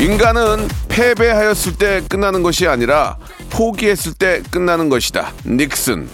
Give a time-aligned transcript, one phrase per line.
[0.00, 3.16] 인간은 패배하였을 때 끝나는 것이 아니라
[3.50, 6.08] 포기했을 때 끝나는 것이다 닉슨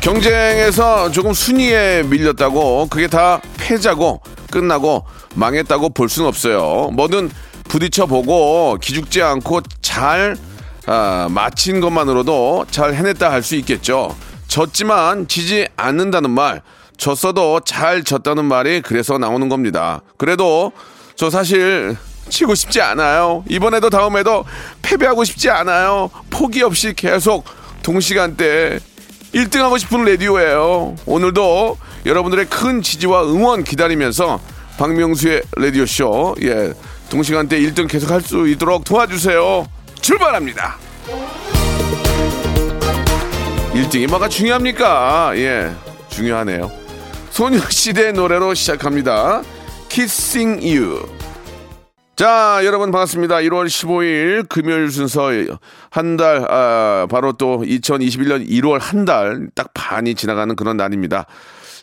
[0.00, 6.90] 경쟁에서 조금 순위에 밀렸다고 그게 다 패자고 끝나고 망했다고 볼 수는 없어요.
[6.92, 7.30] 뭐든
[7.68, 10.36] 부딪혀 보고 기죽지 않고 잘
[10.86, 14.14] 아, 마친 것만으로도 잘 해냈다 할 수 있겠죠.
[14.54, 16.62] 졌지만 지지 않는다는 말,
[16.96, 20.00] 졌어도 잘 졌다는 말이 그래서 나오는 겁니다.
[20.16, 20.70] 그래도
[21.16, 21.96] 저 사실
[22.28, 23.42] 치고 싶지 않아요.
[23.48, 24.44] 이번에도 다음에도
[24.80, 26.08] 패배하고 싶지 않아요.
[26.30, 27.44] 포기 없이 계속
[27.82, 28.78] 동시간대
[29.34, 30.94] 1등 하고 싶은 라디오예요.
[31.04, 34.38] 오늘도 여러분들의 큰 지지와 응원 기다리면서
[34.78, 36.72] 박명수의 라디오쇼, 예,
[37.10, 39.66] 동시간대 1등 계속 할 수 있도록 도와주세요.
[40.00, 40.76] 출발합니다.
[43.74, 45.32] 1등이 뭐가 중요합니까?
[45.36, 45.72] 예,
[46.08, 46.70] 중요하네요.
[47.30, 49.42] 소녀시대 노래로 시작합니다.
[49.88, 51.08] Kissing You.
[52.16, 53.36] 자, 여러분 반갑습니다.
[53.38, 55.30] 1월 15일 금요일 순서
[55.90, 61.26] 한 달, 아, 바로 또 2021년 1월 한 달 딱 반이 지나가는 그런 날입니다.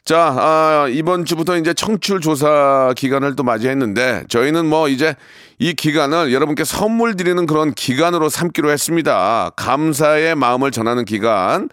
[0.03, 5.15] 자, 아, 이번 주부터 이제 청출 조사 기간을 또 맞이했는데 저희는 뭐 이제
[5.59, 9.51] 이 기간을 여러분께 선물 드리는 그런 기간으로 삼기로 했습니다.
[9.55, 11.69] 감사의 마음을 전하는 기간.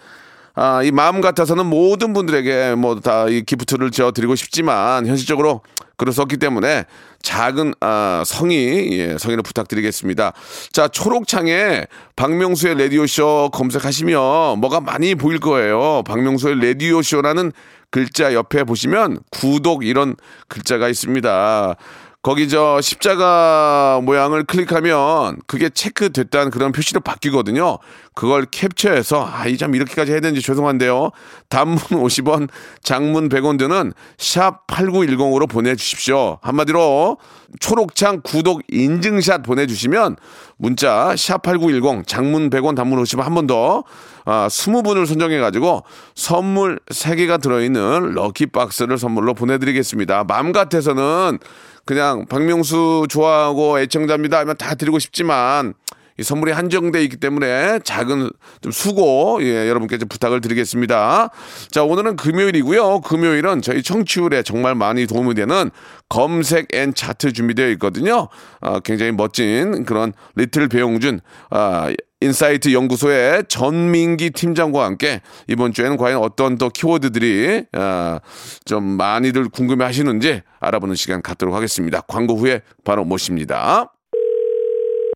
[0.54, 5.62] 아, 이 마음 같아서는 모든 분들에게 뭐 다 이 기프트를 지어 드리고 싶지만 현실적으로
[5.96, 6.84] 그럴 수 없기 때문에
[7.22, 10.32] 작은 아, 성의 예, 성의를 부탁드리겠습니다.
[10.72, 11.86] 자 초록창에
[12.16, 16.02] 박명수의 라디오 쇼 검색하시면 뭐가 많이 보일 거예요.
[16.06, 17.52] 박명수의 라디오 쇼라는
[17.90, 20.14] 글자 옆에 보시면 구독 이런
[20.48, 21.76] 글자가 있습니다.
[22.20, 27.78] 거기 저 십자가 모양을 클릭하면 그게 체크됐다는 그런 표시로 바뀌거든요.
[28.14, 31.10] 그걸 캡처해서 아, 이 참 이렇게까지 해야 되는지 죄송한데요.
[31.48, 32.48] 단문 50원,
[32.82, 36.38] 장문 100원 드는 샵 8910으로 보내주십시오.
[36.42, 37.18] 한마디로
[37.60, 40.16] 초록창 구독 인증샷 보내주시면
[40.56, 43.84] 문자 샵 8910 장문 100원 단문 50원 한 번더
[44.24, 45.84] 아, 20분을 선정해가지고
[46.16, 50.24] 선물 3개가 들어있는 럭키박스를 선물로 보내드리겠습니다.
[50.24, 51.38] 마음 같아서는
[51.88, 55.72] 그냥 박명수 좋아하고 애청자입니다 하면 다 드리고 싶지만
[56.18, 58.28] 이 선물이 한정돼 있기 때문에 작은
[58.60, 61.30] 좀 수고 예, 여러분께 좀 부탁을 드리겠습니다.
[61.70, 63.00] 자 오늘은 금요일이고요.
[63.00, 65.70] 금요일은 저희 청취율에 정말 많이 도움이 되는
[66.10, 68.28] 검색 N 차트 준비되어 있거든요.
[68.60, 71.90] 아, 굉장히 멋진 그런 little 배용준 아,
[72.20, 78.20] 인사이트 연구소의 전민기 팀장과 함께 이번 주에는 과연 어떤 또 키워드들이 아,
[78.64, 82.00] 좀 많이들 궁금해 하시는지 알아보는 시간 갖도록 하겠습니다.
[82.02, 83.92] 광고 후에 바로 모십니다.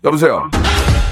[0.04, 0.48] 여보세요.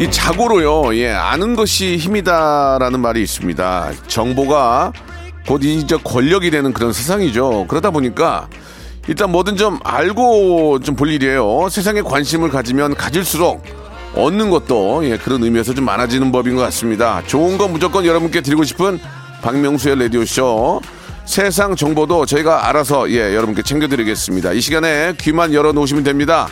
[0.00, 3.92] 이 자고로요, 예, 아는 것이 힘이다라는 말이 있습니다.
[4.06, 4.92] 정보가
[5.46, 7.66] 곧 이제 권력이 되는 그런 세상이죠.
[7.68, 8.48] 그러다 보니까
[9.08, 11.68] 일단 뭐든 좀 알고 좀 볼 일이에요.
[11.70, 13.62] 세상에 관심을 가지면 가질수록
[14.14, 17.22] 얻는 것도 예, 그런 의미에서 좀 많아지는 법인 것 같습니다.
[17.26, 18.98] 좋은 거 무조건 여러분께 드리고 싶은
[19.42, 20.80] 박명수의 라디오쇼.
[21.24, 24.52] 세상 정보도 저희가 알아서 예, 여러분께 챙겨드리겠습니다.
[24.52, 26.46] 이 시간에 귀만 열어놓으시면 됩니다.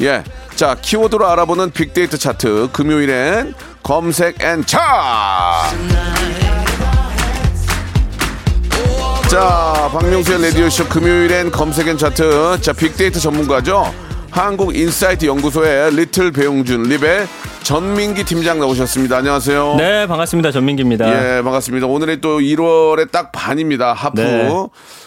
[0.00, 0.22] 예.
[0.54, 2.70] 자, 키워드로 알아보는 빅데이터 차트.
[2.72, 4.78] 금요일엔 검색 N 차!
[9.28, 12.60] 자, 박명수의 라디오쇼 금요일엔 검색 N 차트.
[12.60, 13.92] 자, 빅데이터 전문가죠.
[14.30, 17.26] 한국 인사이트 연구소의 little 배용준 립의
[17.62, 19.18] 전민기 팀장 나오셨습니다.
[19.18, 19.74] 안녕하세요.
[19.76, 20.52] 네, 반갑습니다.
[20.52, 21.38] 전민기입니다.
[21.38, 21.86] 예, 반갑습니다.
[21.86, 23.92] 오늘이 또 1월의 딱 반입니다.
[23.92, 24.20] Half.
[24.20, 24.48] 네.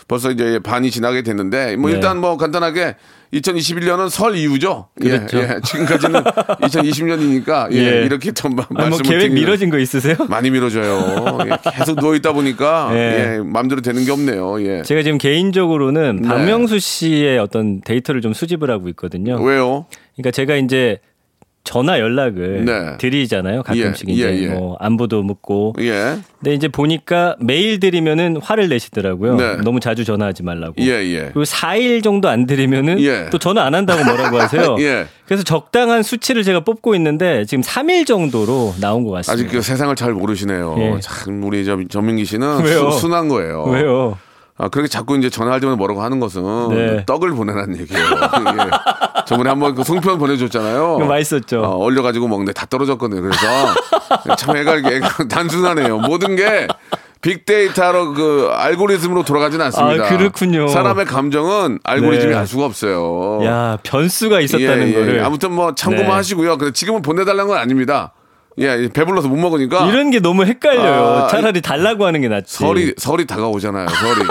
[0.08, 1.96] 벌써 이제 반이 지나게 됐는데, 뭐 네.
[1.96, 2.96] 일단 뭐 간단하게
[3.34, 4.88] 2021년은 설 이후죠.
[5.00, 5.38] 그렇죠.
[5.40, 5.60] 예, 예.
[5.64, 6.22] 지금까지는
[6.62, 8.06] 2020년이니까 예, 예.
[8.06, 10.16] 이렇게 좀 마- 아니, 뭐 말씀을 계획 드리면 미뤄진 거 있으세요?
[10.30, 11.38] 많이 미뤄져요.
[11.46, 13.36] 예, 계속 누워 있다 보니까 예.
[13.36, 14.62] 예, 마음대로 되는 게 없네요.
[14.64, 14.82] 예.
[14.84, 16.28] 제가 지금 개인적으로는 네.
[16.28, 19.42] 박명수 씨의 어떤 데이터를 좀 수집을 하고 있거든요.
[19.42, 19.86] 왜요?
[20.16, 21.00] 그러니까 제가 이제
[21.64, 22.98] 전화 연락을 네.
[22.98, 23.64] 드리잖아요.
[23.64, 24.48] 가끔씩 예, 이제 예, 예.
[24.48, 25.76] 뭐 안부도 묻고.
[25.80, 26.18] 예.
[26.40, 29.36] 근데 이제 보니까 메일 드리면은 화를 내시더라고요.
[29.36, 29.58] 네.
[29.58, 30.74] 너무 자주 전화하지 말라고.
[30.80, 31.20] 예, 예.
[31.26, 33.28] 그리고 4일 정도 안 드리면은 예.
[33.32, 34.76] 또 전화 안 한다고 뭐라고 하세요.
[34.82, 35.06] 예.
[35.28, 39.34] 그래서 적당한 수치를 제가 뽑고 있는데 지금 3일 정도로 나온 것 같습니다.
[39.46, 40.76] 아직 그 세상을 잘 모르시네요.
[40.80, 41.00] 예.
[41.00, 42.90] 참 우리 저 전민기 씨는 왜요?
[42.92, 43.64] 수- 순한 거예요.
[43.66, 44.18] 왜요?
[44.58, 47.04] 아, 그렇게 자꾸 이제 전화할 때마다 뭐라고 하는 것은 네.
[47.08, 48.06] 떡을 보내라는 얘기예요.
[49.22, 49.26] 예.
[49.26, 50.98] 저번에 한번 그 송편 보내줬잖아요.
[50.98, 51.62] 그거 맛있었죠.
[51.62, 53.22] 어, 얼려가지고 먹는데 다 떨어졌거든요.
[53.22, 53.40] 그래서
[54.38, 56.00] 참 애가, 애가 단순하네요.
[56.00, 56.68] 모든 게
[57.22, 60.06] 빅데이터로 그 알고리즘으로 돌아가진 않습니다.
[60.06, 60.68] 아, 그렇군요.
[60.68, 62.38] 사람의 감정은 알고리즘이 네.
[62.38, 63.40] 알 수가 없어요.
[63.46, 64.94] 야 변수가 있었다는 예, 예.
[64.94, 66.14] 거를 아무튼 뭐 참고만 네.
[66.14, 66.58] 하시고요.
[66.58, 68.14] 근데 지금은 보내달라는 건 아닙니다.
[68.58, 69.88] 예, 배불러서 못 먹으니까.
[69.88, 71.24] 이런 게 너무 헷갈려요.
[71.24, 72.58] 아, 차라리 달라고 하는 게 낫지.
[72.58, 73.88] 설이 설이 다가오잖아요.
[73.88, 74.28] 설이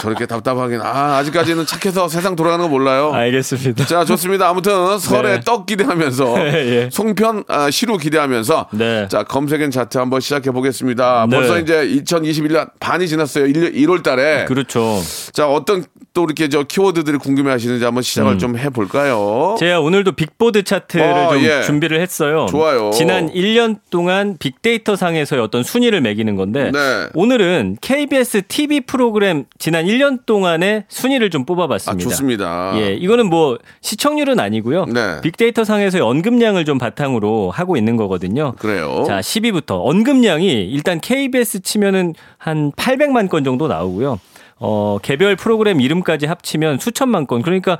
[0.00, 3.12] 저렇게 답답하긴 아 아직까지는 착해서 세상 돌아가는 거 몰라요.
[3.14, 3.86] 알겠습니다.
[3.86, 4.48] 자 좋습니다.
[4.48, 5.40] 아무튼 설에 네.
[5.40, 6.88] 떡 기대하면서 예.
[6.92, 9.08] 송편 아, 시루 기대하면서 네.
[9.08, 11.26] 자 검색엔 차트 한번 시작해 보겠습니다.
[11.30, 11.36] 네.
[11.36, 13.46] 벌써 이제 2021년 반이 지났어요.
[13.46, 15.00] 1, 월 달에 그렇죠.
[15.32, 19.56] 자 어떤 또 이렇게 저 키워드들을 궁금해 하시는지 한번 시작을 좀 해 볼까요?
[19.58, 21.62] 제가 오늘도 빅보드 차트를 어, 좀 예.
[21.62, 22.46] 준비를 했어요.
[22.48, 22.92] 좋아요.
[22.94, 27.06] 지난 1년 동안 빅데이터 상에서의 어떤 순위를 매기는 건데 네.
[27.14, 32.08] 오늘은 KBS TV 프로그램 지난 1년 동안의 순위를 좀아 뽑아봤습니다.
[32.08, 32.72] 좋습니다.
[32.76, 34.86] 예, 이거는 뭐 시청률은 아니고요.
[34.86, 35.20] 네.
[35.22, 38.54] 빅데이터 상에서의 언급량을 좀 바탕으로 하고 있는 거거든요.
[38.58, 39.04] 그래요.
[39.06, 44.18] 자, 10위부터 언급량이 일단 KBS 치면은 한 800만 건 정도 나오고요.
[44.58, 47.42] 어, 개별 프로그램 이름까지 합치면 수천만 건.
[47.42, 47.78] 그러니까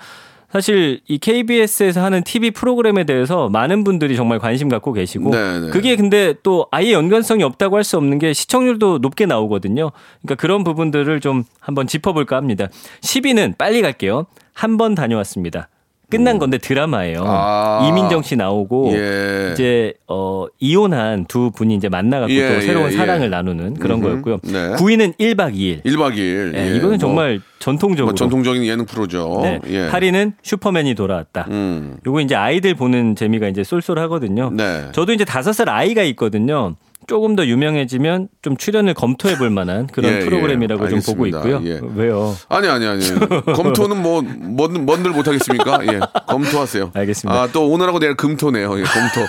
[0.55, 5.71] 사실 이 KBS에서 하는 TV 프로그램에 대해서 많은 분들이 정말 관심 갖고 계시고 네네.
[5.71, 9.91] 그게 근데 또 아예 연관성이 없다고 할 수 없는 게 시청률도 높게 나오거든요.
[10.23, 12.69] 그러니까 그런 부분들을 좀 한번 짚어볼까 합니다.
[13.01, 14.27] 10위는 빨리 갈게요.
[14.53, 15.69] 한 번 다녀왔습니다.
[16.17, 17.21] 끝난 건데 드라마예요.
[17.21, 17.27] 음.
[17.27, 17.87] 아.
[17.89, 19.51] 이민정 씨 나오고 예.
[19.53, 23.29] 이제 어 이혼한 두 분이 이제 만나갖고 예, 또 새로운 예, 사랑을 예.
[23.29, 24.23] 나누는 그런 음흠.
[24.23, 24.39] 거였고요.
[24.45, 24.77] 네.
[24.77, 25.85] 9위는 1박 2일.
[25.85, 26.55] 1박 2일.
[26.57, 28.07] 예, 이거는 정말 전통적으로.
[28.07, 29.41] 뭐 전통적인 예능 프로죠.
[29.43, 29.61] 네.
[29.69, 29.89] 예.
[29.89, 31.47] 8위는 슈퍼맨이 돌아왔다.
[31.51, 31.97] 음.
[32.07, 34.51] 요거 이제 아이들 보는 재미가 이제 쏠쏠하거든요.
[34.55, 34.89] 네.
[34.93, 36.75] 저도 이제 다섯 살 아이가 있거든요.
[37.07, 40.21] 조금 더 유명해지면 좀 출연을 검토해 볼 만한 그런 예, 예.
[40.21, 41.27] 프로그램이라고 좀 보고.
[41.27, 41.61] 있고요.
[41.65, 41.81] 예.
[41.95, 42.35] 왜요?
[42.49, 43.05] 아니 아니 아니.
[43.55, 45.81] 검토는 뭐 뭔, 뭔들 못 하겠습니까?
[45.93, 46.01] 예.
[46.27, 46.91] 검토하세요.
[46.95, 47.43] 알겠습니다.
[47.43, 48.79] 아, 또 오늘하고 내일 금토네요.
[48.79, 49.21] 예, 검토.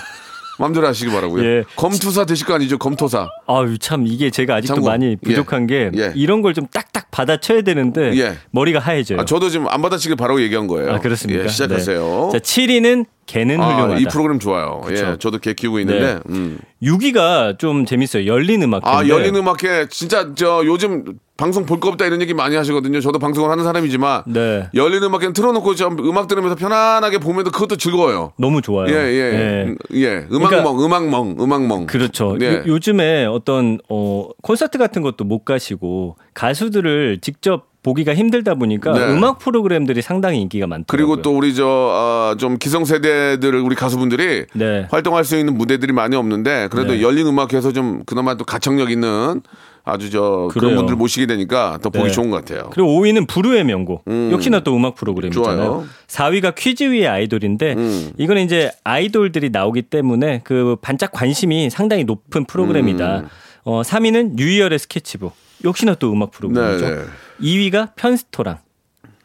[0.58, 1.44] 마음대로 하시기 바라고요.
[1.44, 1.64] 예.
[1.76, 2.78] 검투사 되실 거 아니죠?
[2.78, 3.28] 검토사.
[3.46, 4.88] 아유 참 이게 제가 아직도 참고.
[4.88, 5.90] 많이 부족한 예.
[5.90, 6.12] 게 예.
[6.14, 8.36] 이런 걸 좀 딱딱 받아쳐야 되는데 예.
[8.50, 9.20] 머리가 하얘져요.
[9.20, 10.92] 아, 저도 지금 안 받아치길 바라고 얘기한 거예요.
[10.94, 11.44] 아, 그렇습니까?
[11.44, 12.30] 예, 시작하세요.
[12.32, 12.38] 네.
[12.38, 13.98] 자, 7위는 개는 아, 훌륭하다.
[14.00, 14.80] 이 프로그램 좋아요.
[14.86, 15.16] 예, 그쵸.
[15.18, 16.14] 저도 개 키우고 있는데.
[16.14, 16.20] 네.
[16.30, 16.58] 음.
[16.82, 18.26] 6위가 좀 재밌어요.
[18.26, 18.86] 열린 음악.
[18.86, 21.04] 아, 열린 음악회 진짜 저 요즘
[21.36, 23.00] 방송 볼 거 없다 이런 얘기 많이 하시거든요.
[23.00, 24.68] 저도 방송을 하는 사람이지만 네.
[24.74, 28.32] 열린 음악회는 틀어놓고 좀 음악 들으면서 편안하게 보면도 그것도 즐거워요.
[28.38, 28.88] 너무 좋아요.
[28.88, 29.64] 예, 예, 네.
[29.64, 30.26] 음, 예.
[30.32, 31.86] 음악멍, 그러니까- 음악멍, 음악멍.
[31.86, 32.36] 그렇죠.
[32.38, 32.54] 네.
[32.56, 39.12] 요, 요즘에 어떤 어 콘서트 같은 것도 못 가시고 가수들을 직접 보기가 힘들다 보니까 네.
[39.12, 40.86] 음악 프로그램들이 상당히 인기가 많더라고요.
[40.88, 44.88] 그리고 또 우리 저좀 기성세대들 우리 가수분들이 네.
[44.90, 47.02] 활동할 수 있는 무대들이 많이 없는데 그래도 네.
[47.02, 49.42] 열린 음악회에서 좀 그나마 또 가창력 있는
[49.88, 50.76] 아주 저 그런 그래요.
[50.78, 52.10] 분들 모시게 되니까 더 보기 네.
[52.12, 52.70] 좋은 것 같아요.
[52.72, 54.04] 그리고 5위는 부르의 명곡.
[54.32, 55.56] 역시나 또 음악 프로그램이잖아요.
[55.56, 55.86] 좋아요.
[56.08, 58.10] 4위가 퀴즈 위의 아이돌인데 음.
[58.18, 63.18] 이거는 이제 아이돌들이 나오기 때문에 그 반짝 관심이 상당히 높은 프로그램이다.
[63.20, 63.28] 음.
[63.62, 65.32] 어, 3위는 뉴이얼의 스케치북.
[65.64, 66.84] 역시나 또 음악 프로그램이죠.
[66.88, 67.02] 네, 네.
[67.40, 68.58] 2위가 편스토랑.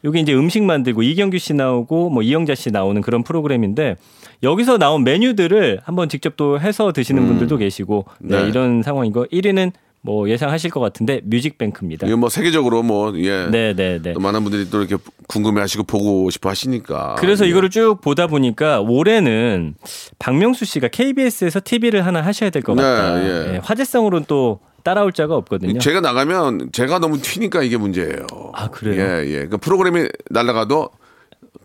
[0.03, 3.98] 여기 이제 음식 만들고 이경규 씨 나오고 뭐 이영자 씨 나오는 그런 프로그램인데
[4.44, 8.44] 여기서 나온 메뉴들을 한번 직접 또 해서 드시는 분들도 계시고 네, 음.
[8.44, 8.50] 네.
[8.50, 9.72] 이런 상황이고 1위는
[10.03, 12.08] 뭐 예상하실 것 같은데 뮤직뱅크입니다.
[12.08, 13.46] 이게 뭐 세계적으로 뭐 예.
[13.48, 14.13] 네, 네, 네.
[14.13, 17.15] 또 많은 분들이 또 이렇게 궁금해하시고 보고 싶어 하시니까.
[17.20, 17.50] 그래서 예.
[17.50, 19.75] 이거를 쭉 보다 보니까 올해는
[20.17, 23.24] 박명수 씨가 KBS에서 TV를 하나 하셔야 될것 네, 같다.
[23.24, 23.53] 예.
[23.53, 25.77] 예, 화제성으로는 또 따라올 자가 없거든요.
[25.79, 28.25] 제가 나가면 제가 너무 튀니까 이게 문제예요.
[28.53, 29.00] 아, 그래요?
[29.03, 29.46] 예, 예.
[29.46, 30.89] 그 프로그램이 날아가도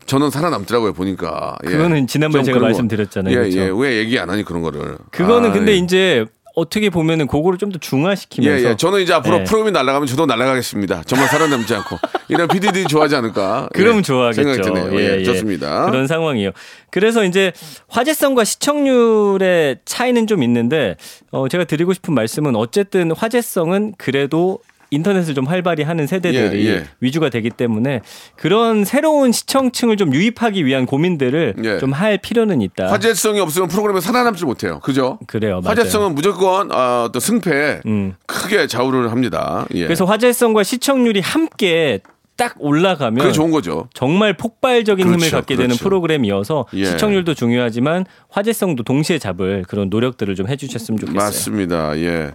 [0.04, 1.56] 저는 살아남더라고요 보니까.
[1.64, 1.70] 예.
[1.70, 2.66] 그거는 지난번에 좀 제가.
[2.66, 3.32] 말씀드렸잖아요.
[3.34, 3.58] 예, 그렇죠?
[3.60, 3.70] 예.
[3.74, 4.98] 왜 얘기 안 하니 그런 거를.
[5.10, 5.76] 그거는 아, 근데 예.
[5.76, 6.26] 이제
[6.56, 8.76] 어떻게 보면은 그거를 좀더 예, 중화시키면서 예.
[8.76, 9.44] 저는 이제 앞으로 예.
[9.44, 11.02] 프로그램이 날아가면 저도 날아가겠습니다.
[11.04, 11.98] 정말 살아남지 않고.
[12.28, 13.68] 이런 PD들이 좋아하지 않을까.
[13.76, 14.42] 그러면 예, 좋아하겠죠.
[14.42, 15.00] 생각이 드네요.
[15.00, 15.84] 예, 좋습니다.
[15.84, 16.52] 그런 상황이에요.
[16.90, 17.52] 그래서 이제
[17.88, 20.96] 화제성과 시청률의 차이는 좀 있는데
[21.30, 26.84] 어 제가 드리고 싶은 말씀은 어쨌든 화제성은 그래도 인터넷을 좀 활발히 하는 세대들이 예, 예.
[27.00, 28.02] 위주가 되기 때문에
[28.36, 31.78] 그런 새로운 시청층을 좀 유입하기 위한 고민들을 예.
[31.78, 32.90] 좀할 필요는 있다.
[32.90, 34.80] 화제성이 없으면 프로그램이 살아남지 못해요.
[34.80, 35.18] 그죠?
[35.26, 35.60] 그래요.
[35.62, 35.70] 맞아요.
[35.70, 38.14] 화제성은 무조건 어, 또 승패에 음.
[38.26, 39.66] 크게 좌우를 합니다.
[39.74, 39.84] 예.
[39.84, 42.00] 그래서 화제성과 시청률이 함께
[42.36, 43.88] 딱 올라가면 그게 좋은 거죠.
[43.94, 45.84] 정말 폭발적인 힘을 그렇죠, 갖게 되는 그렇죠.
[45.84, 46.84] 프로그램이어서 예.
[46.84, 51.18] 시청률도 중요하지만 화제성도 동시에 잡을 그런 노력들을 좀 해주셨으면 좋겠어요.
[51.18, 51.98] 맞습니다.
[51.98, 52.32] 예.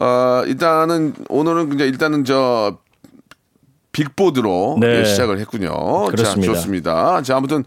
[0.00, 2.78] 어, 일단은 오늘은 이제 일단은 저
[3.92, 5.00] 빅보드로 네.
[5.00, 6.06] 예, 시작을 했군요.
[6.06, 6.52] 그렇습니다.
[6.52, 7.22] 자, 좋습니다.
[7.22, 7.64] 자, 아무튼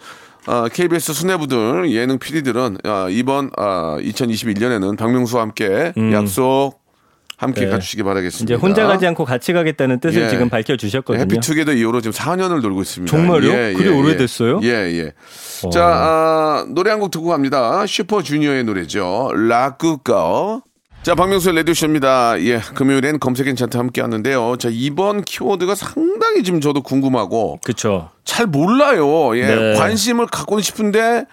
[0.47, 6.79] 어, KBS 수뇌부들 예능 PD들은 어, 이번 어, 2021년에는 박명수와 함께 약속
[7.37, 7.65] 함께 음.
[7.65, 7.69] 네.
[7.71, 8.53] 가주시기 바라겠습니다.
[8.55, 10.29] 이제 혼자 가지 않고 같이 가겠다는 뜻을 예.
[10.29, 11.21] 지금 밝혀주셨거든요.
[11.23, 13.11] 해피투게더 이후로 지금 4년을 놀고 있습니다.
[13.15, 13.51] 정말요?
[13.77, 14.61] 그리 오래됐어요?
[14.63, 15.13] 예, 예.
[15.71, 17.85] 자, 아, 노래 한 곡 듣고 갑니다.
[17.85, 19.31] 슈퍼주니어의 노래죠.
[19.35, 20.61] 라꾸꺼.
[21.05, 22.41] 자, 박명수의 레디오쇼입니다.
[22.41, 24.55] 예, 금요일엔 검색 괜찮다 함께 하는데요.
[24.57, 28.09] 자, 이번 키워드가 상당히 지금 저도 궁금하고 그렇죠.
[28.23, 29.37] 잘 몰라요.
[29.37, 29.73] 예, 네.
[29.75, 31.25] 관심을 갖고는 싶은데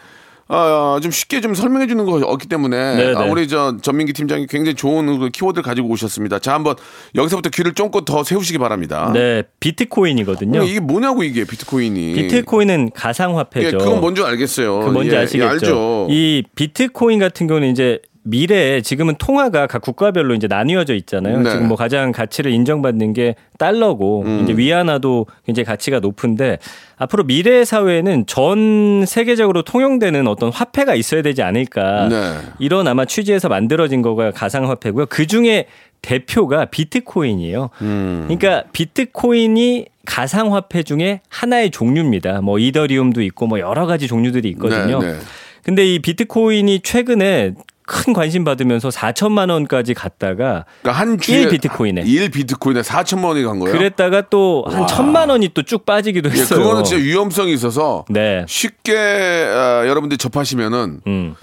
[0.48, 3.30] 어, 좀 쉽게 좀 설명해 주는 거 없기 때문에 네, 아, 네.
[3.30, 6.38] 우리 저 전민기 팀장이 굉장히 좋은 그 키워드를 가지고 오셨습니다.
[6.38, 6.76] 자, 한번
[7.14, 9.10] 여기서부터 귀를 쫑긋 더 세우시기 바랍니다.
[9.14, 10.60] 네, 비트코인이거든요.
[10.60, 12.12] 어, 이게 뭐냐고 이게 비트코인이.
[12.12, 13.68] 비트코인은 가상화폐죠.
[13.68, 14.80] 예, 그건 뭔지 알겠어요.
[14.80, 15.46] 그 뭔지 예, 아시겠죠?
[15.46, 16.08] 예, 알죠.
[16.10, 21.40] 이 비트코인 같은 경우는 이제 미래에 지금은 통화가 각 국가별로 이제 나뉘어져 있잖아요.
[21.40, 21.50] 네.
[21.50, 24.40] 지금 뭐 가장 가치를 인정받는 게 달러고 음.
[24.42, 26.58] 이제 위안화도 굉장히 가치가 높은데
[26.96, 32.08] 앞으로 미래 사회에는 전 세계적으로 통용되는 어떤 화폐가 있어야 되지 않을까.
[32.08, 32.34] 네.
[32.60, 35.06] 이런 아마 취지에서 만들어진 거가 가상 화폐고요.
[35.06, 35.66] 그 중에
[36.00, 37.70] 대표가 비트코인이에요.
[37.82, 38.24] 음.
[38.28, 42.40] 그러니까 비트코인이 가상 화폐 중에 하나의 종류입니다.
[42.40, 45.00] 뭐 이더리움도 있고 뭐 여러 가지 종류들이 있거든요.
[45.00, 45.18] 네, 네.
[45.64, 47.54] 근데 이 비트코인이 최근에
[47.86, 52.02] 큰 관심 받으면서 4천만 원까지 갔다가 그러니까 한 주에 1 비트코인에.
[52.02, 53.76] 1 비트코인에 4천만 원이 간 거예요.
[53.76, 56.60] 그랬다가 또 한 천만 원이 또 쭉 빠지기도 예, 했어요.
[56.60, 58.44] 그거는 진짜 위험성이 있어서 네.
[58.48, 61.34] 쉽게 어, 여러분들이 접하시면은 음.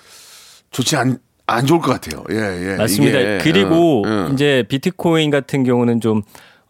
[0.72, 1.17] 좋지 않,
[1.48, 2.24] 안 좋을 것 같아요.
[2.31, 2.75] 예, 예.
[2.75, 3.19] 맞습니다.
[3.19, 4.29] 이게, 그리고 어, 어.
[4.34, 6.22] 이제 비트코인 같은 경우는 좀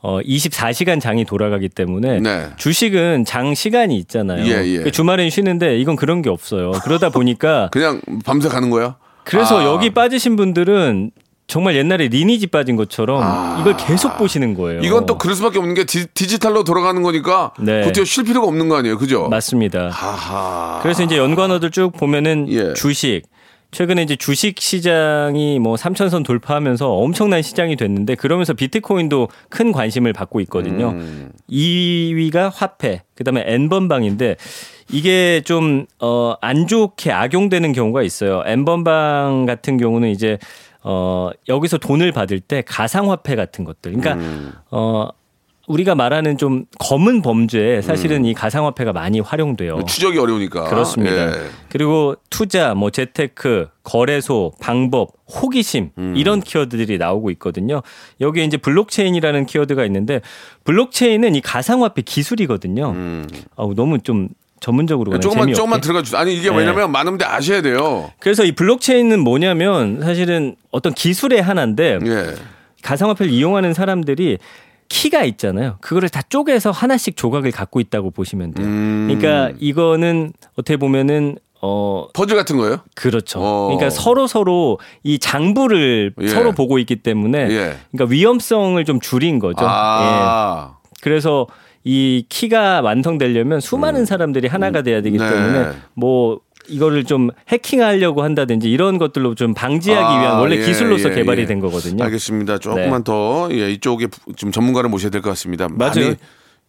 [0.01, 2.47] 어, 24시간 장이 돌아가기 때문에 네.
[2.55, 4.45] 주식은 장 시간이 있잖아요.
[4.45, 4.77] 예, 예.
[4.83, 6.71] 그 주말엔 쉬는데 이건 그런 게 없어요.
[6.85, 8.95] 그러다 보니까 그냥 밤새 가는 거야?
[9.23, 9.65] 그래서 아.
[9.65, 11.11] 여기 빠지신 분들은
[11.47, 14.81] 정말 옛날에 리니지 빠진 것처럼 이걸 계속 보시는 거예요.
[14.81, 14.83] 아.
[14.83, 17.83] 이건 또 그럴 수밖에 없는 게 디, 지털로 돌아가는 거니까 네.
[17.83, 19.27] 그때 쉴 필요가 없는 거 아니에요, 그죠?
[19.29, 19.89] 맞습니다.
[19.89, 20.79] 하하.
[20.81, 22.73] 그래서 이제 연관어들 쭉 보면은 예.
[22.75, 23.23] 주식
[23.71, 30.39] 최근에 이제 주식 시장이 뭐 3천선 돌파하면서 엄청난 시장이 됐는데 그러면서 비트코인도 큰 관심을 받고
[30.41, 30.89] 있거든요.
[30.89, 31.31] 음.
[31.51, 34.37] 2위가 화폐, 그다음에 N번방인데
[34.91, 38.41] 이게 좀 어 안 좋게 악용되는 경우가 있어요.
[38.45, 40.39] N번방 같은 경우는 이제
[40.81, 43.93] 어 여기서 돈을 받을 때 가상화폐 같은 것들.
[43.93, 44.53] 그러니까 음.
[44.71, 45.09] 어
[45.69, 49.85] 우리가 말하는 좀 검은 범죄에 사실은 이 가상화폐가 많이 활용돼요.
[49.85, 50.63] 추적이 어려우니까.
[50.63, 51.27] 그렇습니다.
[51.31, 51.45] 예.
[51.69, 56.13] 그리고 투자, 뭐 재테크, 거래소, 방법, 호기심 음.
[56.17, 57.83] 이런 키워드들이 나오고 있거든요.
[58.19, 60.21] 여기에 이제 블록체인이라는 키워드가 있는데
[60.63, 62.95] 블록체인은 이 가상화폐 기술이거든요.
[63.55, 65.21] 아우 너무 좀 전문적으로 음.
[65.21, 65.55] 조금만 재미없게.
[65.55, 66.19] 조금만 들어가 주세요.
[66.19, 66.57] 아니 이게 네.
[66.57, 68.11] 왜냐면 많은 분들 아셔야 돼요.
[68.19, 72.35] 그래서 이 블록체인은 뭐냐면 사실은 어떤 기술의 하나인데 예.
[72.81, 74.39] 가상화폐를 이용하는 사람들이
[74.89, 75.77] 키가 있잖아요.
[75.81, 78.67] 그거를 다 쪼개서 하나씩 조각을 갖고 있다고 보시면 돼요.
[78.67, 79.07] 음.
[79.07, 82.79] 그러니까 이거는 어떻게 보면은 어 퍼즐 같은 거예요?
[82.95, 83.39] 그렇죠.
[83.41, 83.65] 어.
[83.67, 86.27] 그러니까 서로 서로 이 장부를 예.
[86.27, 87.77] 서로 보고 있기 때문에 예.
[87.91, 89.63] 그러니까 위험성을 좀 줄인 거죠.
[89.63, 89.67] 예.
[89.69, 90.77] 아.
[91.01, 91.47] 그래서
[91.83, 95.23] 이 키가 완성되려면 수많은 사람들이 하나가 돼야 되기 음.
[95.23, 95.29] 네.
[95.29, 101.11] 때문에 뭐 이거를 좀 해킹하려고 한다든지 이런 것들로 좀 방지하기 아, 위한 원래 예, 기술로서
[101.11, 101.45] 예, 개발이 예.
[101.45, 102.03] 된 거거든요.
[102.03, 102.57] 알겠습니다.
[102.59, 105.67] 조금만 더 예, 이쪽에 좀 전문가를 모셔야 될 것 같습니다.
[105.69, 106.13] 맞아요.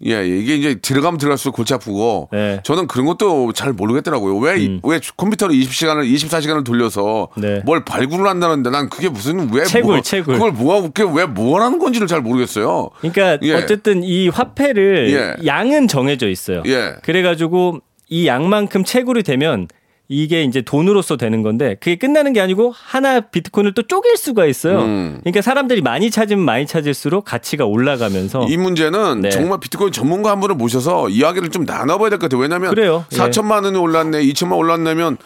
[0.07, 2.61] 예, 예, 이게 이제 들어가면 들어갈수록 골치 아프고 네.
[2.64, 4.38] 저는 그런 것도 잘 모르겠더라고요.
[4.38, 7.61] 왜, 이- 왜 컴퓨터를 20시간을 24시간을 돌려서 네.
[7.66, 10.35] 뭘 발굴을 한다는데 난 그게 무슨 왜 채굴, 뭐, 채굴.
[10.37, 12.88] 그걸 뭐하고 그게 왜 뭐라는 건지를 잘 모르겠어요.
[13.00, 13.52] 그러니까 예.
[13.52, 15.47] 어쨌든 이 화폐를 예.
[15.47, 16.62] 양은 정해져 있어요.
[16.66, 16.95] 예.
[17.02, 19.69] 그래가지고 이 양만큼 채굴이 되면
[20.12, 24.81] 이게 이제 돈으로서 되는 건데 그게 끝나는 게 아니고 하나 비트코인을 또 쪼갤 수가 있어요.
[24.81, 25.19] 음.
[25.21, 29.31] 그러니까 사람들이 많이 찾으면 많이 찾을수록 가치가 올라가면서 이 문제는 네.
[29.31, 32.40] 정말 비트코인 전문가 한 분을 모셔서 이야기를 좀 나눠봐야 될 것 같아요.
[32.40, 33.05] 왜냐하면 그래요.
[33.12, 33.17] 예.
[33.17, 35.17] 4천만 원이 올랐네, 2천만 올랐냐면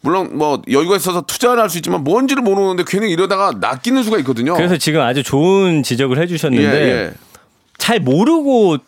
[0.00, 4.54] 물론 뭐 여유가 있어서 투자를 할 수 있지만 뭔지를 모르는데 괜히 이러다가 낚이는 수가 있거든요.
[4.54, 7.10] 그래서 지금 아주 좋은 지적을 예, 해주셨는데 예.
[7.78, 8.78] 잘 모르고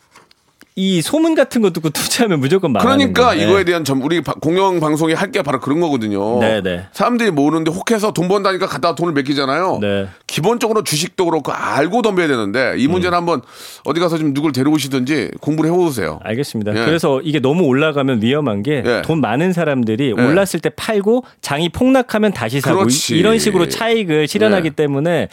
[0.76, 3.46] 이 소문 같은 거 듣고 투자하면 무조건 망하는 그러니까 거예요.
[3.48, 6.40] 이거에 대한 점 우리 바- 공영 방송이 할 게 바로 그런 거거든요.
[6.40, 6.86] 네, 네.
[6.92, 9.78] 사람들이 모르는데 혹해서 돈 번다니까 갖다가 돈을 맡기잖아요.
[9.80, 10.08] 네.
[10.26, 12.90] 기본적으로 주식도 그렇고 알고 덤벼야 되는데 이 음.
[12.92, 13.40] 문제는 한번
[13.84, 16.18] 어디 가서 좀 누굴 데려오시든지 공부를 해보세요.
[16.24, 16.72] 알겠습니다.
[16.76, 16.84] 예.
[16.84, 19.02] 그래서 이게 너무 올라가면 위험한 게 예.
[19.02, 20.22] 돈 많은 사람들이 예.
[20.22, 23.14] 올랐을 때 팔고 장이 폭락하면 다시 사고 그렇지.
[23.14, 24.74] 이- 이런 식으로 차익을 실현하기 네.
[24.76, 25.28] 때문에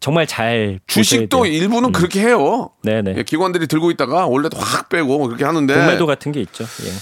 [0.00, 1.46] 정말 잘 주식도.
[1.46, 2.70] 일부는 그렇게 해요.
[2.82, 3.14] 네네.
[3.16, 6.64] 예, 기관들이 들고 있다가 원래 확 빼고 그렇게 하는데 공매도 같은 게 있죠.
[6.64, 6.92] 예.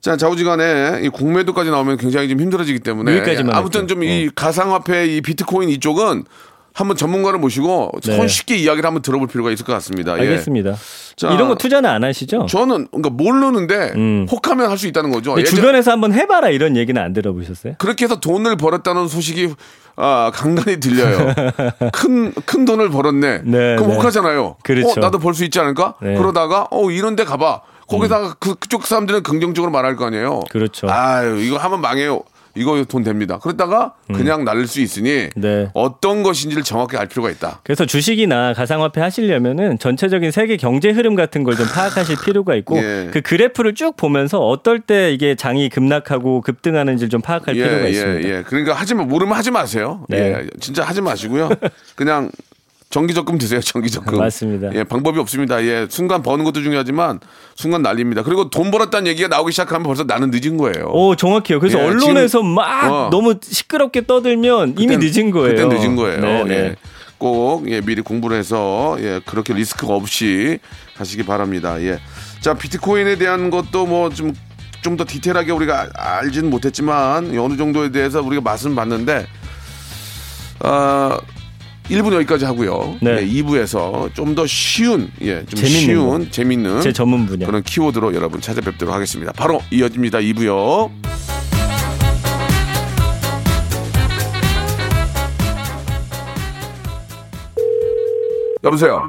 [0.00, 3.94] 자 좌우지간에 이 공매도까지 나오면 굉장히 좀 힘들어지기 때문에 여기까지만 아무튼 할게요.
[3.94, 6.24] 좀이 가상화폐 이 비트코인 이쪽은
[6.72, 8.16] 한번 전문가를 모시고 네.
[8.16, 10.16] 손쉽게 이야기를 한번 들어볼 필요가 있을 것 같습니다.
[10.16, 10.20] 예.
[10.20, 10.76] 알겠습니다.
[11.16, 12.46] 자, 이런 거 투자는 안 하시죠?
[12.46, 14.26] 저는 그러니까 모르는데 음.
[14.30, 15.32] 혹하면 할 수 있다는 거죠.
[15.38, 17.74] 예전- 주변에서 한번 해봐라 이런 얘기는 안 들어보셨어요?
[17.78, 19.54] 그렇게 해서 돈을 벌었다는 소식이
[19.96, 21.34] 아, 간간히 들려요.
[21.92, 23.42] 큰, 큰 돈을 벌었네.
[23.44, 23.94] 네, 그럼 네.
[23.96, 24.56] 혹하잖아요.
[24.62, 24.88] 그렇죠.
[24.92, 25.94] 어, 나도 벌 수 있지 않을까?
[26.00, 26.14] 네.
[26.14, 27.60] 그러다가, 어, 이런 데 가봐.
[27.86, 30.40] 거기다가 그, 그쪽 사람들은 긍정적으로 말할 거 아니에요.
[30.48, 30.86] 그렇죠.
[30.88, 32.22] 아유, 이거 하면 망해요.
[32.56, 33.38] 이거 돈 됩니다.
[33.40, 35.30] 그러다가 그냥 날릴 수 있으니 음.
[35.36, 35.70] 네.
[35.74, 37.60] 어떤 것인지를 정확히 알 필요가 있다.
[37.62, 43.08] 그래서 주식이나 가상화폐 하시려면은 전체적인 세계 경제 흐름 같은 걸 좀 파악하실 필요가 있고 예.
[43.12, 48.28] 그 그래프를 쭉 보면서 어떨 때 이게 장이 급락하고 급등하는지를 좀 파악할 필요가 있습니다.
[48.28, 48.42] 예.
[48.42, 50.04] 그러니까 하지 마, 모르면 하지 마세요.
[50.08, 50.18] 네.
[50.42, 50.46] 예.
[50.60, 51.50] 진짜 하지 마시고요.
[51.96, 52.30] 그냥
[52.94, 53.60] 정기적금 드세요.
[53.60, 54.18] 정기적금.
[54.18, 54.74] 맞습니다.
[54.74, 55.62] 예, 방법이 없습니다.
[55.64, 57.20] 예, 순간 버는 것도 중요하지만
[57.54, 58.22] 순간 날립니다.
[58.24, 60.86] 그리고 돈 벌었다는 얘기가 나오기 시작하면 벌써 나는 늦은 거예요.
[60.92, 61.60] 오 정확해요.
[61.60, 63.08] 그래서 예, 언론에서 막 어.
[63.10, 65.54] 너무 시끄럽게 떠들면 이미 그땐- 늦은 거예요.
[65.54, 66.20] 그땐 늦은 거예요.
[66.20, 66.54] 네, 네.
[66.54, 66.76] 예.
[67.16, 70.58] 꼭 예, 미리 공부를 해서 예, 그렇게 리스크 없이
[70.96, 71.80] 하시기 바랍니다.
[71.80, 72.00] 예.
[72.40, 74.32] 자, 비트코인에 대한 것도 뭐 좀
[74.82, 79.26] 좀 더 디테일하게 우리가 알지는 못했지만 어느 정도에 대해서 우리가 맛은 봤는데
[80.60, 81.18] 아
[81.90, 82.96] 1부 여기까지 하고요.
[83.02, 83.18] 네.
[83.20, 87.46] 예, 2부에서 좀 더 쉬운 예, 좀 재밌는 쉬운 재밌는 제 전문 분야.
[87.46, 89.32] 그런 키워드로 여러분 찾아뵙도록 하겠습니다.
[89.32, 90.18] 바로 이어집니다.
[90.18, 90.90] 2부요.
[98.62, 99.08] 여보세요.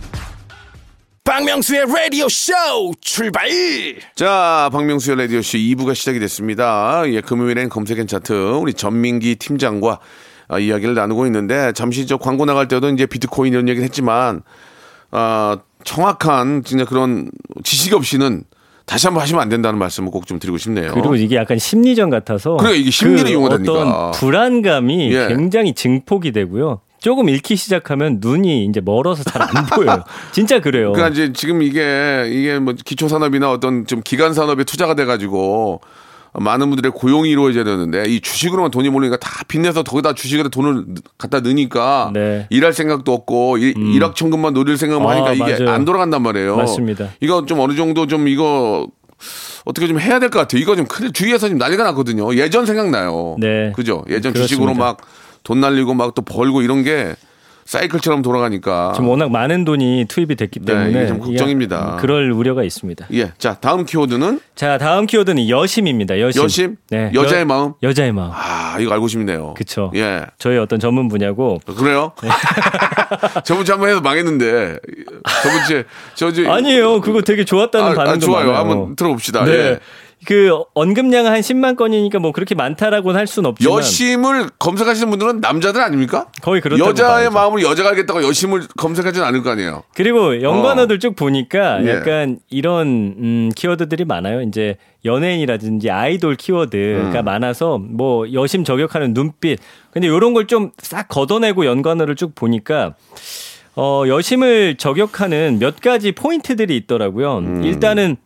[1.23, 2.51] 박명수의 라디오 쇼
[2.99, 3.47] 출발
[4.15, 7.03] 자, 박명수의 라디오 쇼 2부가 시작이 됐습니다.
[7.07, 9.99] 예, 금요일엔 검색엔 차트 우리 전민기 팀장과
[10.47, 14.41] 아, 이야기를 나누고 있는데 잠시 저 광고 나갈 때도 이제 비트코인 이런 얘기를 했지만
[15.11, 17.29] 아, 정확한 진짜 그런
[17.63, 18.43] 지식 없이는
[18.87, 20.91] 다시 한번 하시면 안 된다는 말씀을 꼭 좀 드리고 싶네요.
[20.91, 23.71] 그리고 이게 약간 심리전 같아서 그러니까 이게 심리를 그 이용하다니까.
[23.71, 25.27] 어떤 불안감이 예.
[25.27, 26.81] 굉장히 증폭이 되고요.
[27.01, 30.03] 조금 읽기 시작하면 눈이 이제 멀어서 잘 안 보여요.
[30.31, 30.93] 진짜 그래요.
[30.93, 35.81] 그러니까 이제 지금 이게 이게 뭐 기초 산업이나 어떤 좀 기간 산업에 투자가 돼 가지고
[36.33, 40.85] 많은 분들의 고용이 이루어져야 되는데 이 주식으로만 돈이 몰리니까 다 빚내서 거기다 주식에 돈을
[41.17, 42.47] 갖다 넣으니까 네.
[42.51, 45.75] 일할 생각도 없고 일, 일확천금만 노릴 생각만 아, 하니까 이게 맞아요.
[45.75, 46.55] 안 돌아간단 말이에요.
[46.55, 47.09] 맞습니다.
[47.19, 48.87] 이거 좀 어느 정도 좀 이거
[49.65, 50.61] 어떻게 좀 해야 될 것 같아요.
[50.61, 52.33] 이거 좀 큰일 주위에서 지금 난리가 났거든요.
[52.35, 53.35] 예전 생각나요.
[53.39, 53.73] 네.
[53.75, 54.03] 그죠?
[54.07, 54.47] 예전 그렇습니다.
[54.47, 54.97] 주식으로 막
[55.43, 57.15] 돈 날리고 막 또 벌고 이런 게
[57.65, 58.91] 사이클처럼 돌아가니까.
[58.95, 61.91] 지금 워낙 많은 돈이 투입이 됐기 네, 때문에 이게 좀 걱정입니다.
[61.93, 63.07] 이게 그럴 우려가 있습니다.
[63.13, 63.31] 예.
[63.37, 66.19] 자, 다음 키워드는 자, 다음 키워드는 여심입니다.
[66.19, 66.43] 여심.
[66.43, 66.75] 여심?
[66.89, 67.11] 네.
[67.13, 67.73] 여자의 여- 마음?
[67.81, 68.31] 여자의 마음.
[68.33, 69.53] 아, 이거 알고 싶네요.
[69.53, 69.89] 그쵸.
[69.95, 70.25] 예.
[70.37, 72.11] 저희 어떤 전문 분야고 그래요?
[73.45, 74.77] 저번 주에 한번 해서 망했는데
[75.43, 75.83] 저번 주에
[76.15, 76.99] 저주 아니에요.
[76.99, 78.47] 그거 되게 좋았다는 아, 아, 반응도 좋아요.
[78.51, 78.59] 많아요.
[78.59, 79.45] 한번 들어봅시다.
[79.45, 79.51] 네.
[79.51, 79.79] 예.
[80.25, 85.81] 그 언급량은 한 10만 건이니까 뭐 그렇게 많다라고는 할 수는 없지만 여심을 검색하시는 분들은 남자들
[85.81, 86.27] 아닙니까?
[86.41, 87.31] 거의 그렇다고 여자의 봐야죠.
[87.33, 89.83] 마음을 여자가 알겠다고 여심을 검색하지는 않을 거 아니에요.
[89.95, 91.89] 그리고 연관어들 쭉 보니까 예.
[91.89, 94.41] 약간 이런 음, 키워드들이 많아요.
[94.43, 97.25] 이제 연예인이라든지 아이돌 키워드가 음.
[97.25, 99.59] 많아서 뭐 여심 저격하는 눈빛.
[99.91, 102.93] 근데 이런 걸 좀 싹 걷어내고 연관어를 쭉 보니까
[103.75, 107.37] 어, 여심을 저격하는 몇 가지 포인트들이 있더라고요.
[107.39, 107.63] 음.
[107.63, 108.17] 일단은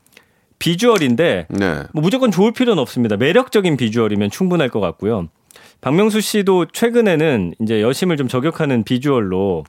[0.59, 1.83] 비주얼인데 네.
[1.93, 3.17] 뭐 무조건 좋을 필요는 없습니다.
[3.17, 5.27] 매력적인 비주얼이면 충분할 것 같고요.
[5.81, 9.65] 박명수 씨도 최근에는 이제 여심을 좀 저격하는 비주얼로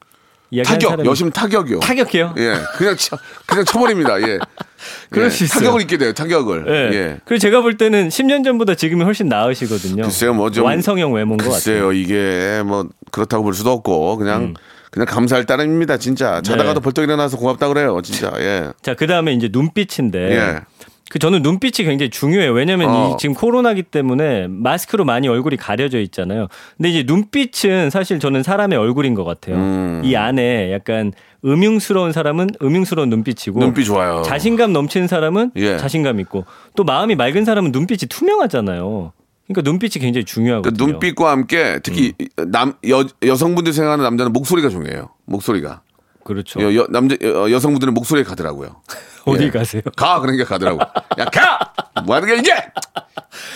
[0.64, 1.80] 타격, 사람이 여심 타격이요.
[1.80, 2.34] 타격해요.
[2.38, 4.20] 예, 그냥 쳐, 그냥 쳐버립니다.
[4.22, 4.38] 예,
[5.10, 5.60] 그럴 예, 수 있어요.
[5.60, 6.12] 타격을 입게 돼요.
[6.14, 6.64] 타격을.
[6.68, 6.96] 예.
[6.96, 7.16] 예.
[7.24, 10.02] 그리고 제가 볼 때는 10년 전보다 지금이 훨씬 나으시거든요.
[10.04, 11.92] 글쎄요, 뭐 좀- 완성형 외모인 것 글쎄요, 같아요.
[11.92, 14.54] 이게 뭐 그렇다고 볼 수도 없고 그냥
[14.92, 15.98] 그냥 감사할 따름입니다.
[15.98, 16.74] 진짜 자다가도 음.
[16.74, 16.80] 네.
[16.80, 18.00] 벌떡 일어나서 고맙다 그래요.
[18.02, 18.32] 진짜.
[18.38, 18.68] 예.
[18.82, 20.18] 자, 그 다음에 이제 눈빛인데.
[20.30, 20.60] 예.
[21.08, 22.52] 그 저는 눈빛이 굉장히 중요해요.
[22.52, 23.10] 왜냐면 어.
[23.14, 26.48] 이 지금 코로나기 때문에 마스크로 많이 얼굴이 가려져 있잖아요.
[26.76, 29.56] 근데 이제 눈빛은 사실 저는 사람의 얼굴인 것 같아요.
[29.56, 30.02] 음.
[30.04, 31.12] 이 안에 약간
[31.44, 34.22] 음흉스러운 사람은 음흉스러운 눈빛이고 눈빛 좋아요.
[34.22, 35.76] 자신감 넘치는 사람은 예.
[35.76, 39.12] 자신감 있고 또 마음이 맑은 사람은 눈빛이 투명하잖아요.
[39.46, 40.86] 그러니까 눈빛이 굉장히 그 중요하거든요.
[40.86, 42.50] 눈빛과 함께 특히 음.
[42.50, 45.10] 남 여, 여성분들이 생각하는 남자는 목소리가 중요해요.
[45.24, 45.82] 목소리가.
[46.26, 46.60] 그렇죠.
[46.60, 48.76] 여, 여- 남자 여, 여성분들은 목소리에 가더라고요.
[49.24, 49.50] 어디 예.
[49.50, 49.82] 가세요?
[49.96, 50.80] 가 그런 게 가더라고.
[51.18, 51.72] 야 가.
[52.04, 52.52] 뭐 하는 게 이게?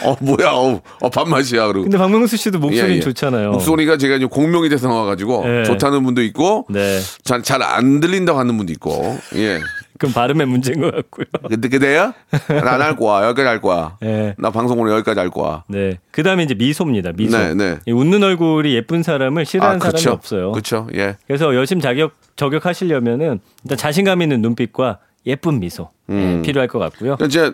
[0.05, 0.51] 어 뭐야?
[0.53, 1.67] 어, 어 밥맛이야.
[1.69, 3.01] 그리고 근데 박명수 씨도 목소리는 예, 예.
[3.01, 3.51] 좋잖아요.
[3.53, 5.65] 목소리가 제가 이제 공명이 돼서 나와가지고 예.
[5.65, 7.01] 좋다는 분도 있고 네.
[7.25, 9.61] 잘잘안 들린다고 하는 분도 있고 예.
[10.01, 11.27] 그럼 발음의 문제인 것 같고요.
[11.47, 12.15] 근데 그대야?
[12.49, 13.27] 나안 할 거야.
[13.27, 13.99] 여기까지 할 거야.
[14.03, 14.35] 예.
[14.39, 15.63] 나 방송 오늘 여기까지 할 거야.
[15.69, 15.99] 네.
[16.11, 17.13] 그 다음에 이제 미소입니다.
[17.13, 17.37] 미소.
[17.37, 17.79] 네, 네.
[17.87, 20.11] 이 웃는 얼굴이 예쁜 사람을 싫어하는 사람이 그쵸.
[20.13, 20.53] 없어요.
[20.53, 20.89] 그렇죠.
[20.95, 21.19] 예.
[21.27, 27.19] 그래서 여심 자격 저격하시려면은 일단 자신감 있는 눈빛과 예쁜 미소 예, 필요할 것 같고요.
[27.27, 27.53] 이제